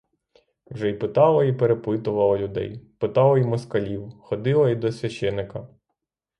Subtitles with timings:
[0.65, 5.67] Вже й питала, і перепитувала людей, питала й москалів, ходила і до священика.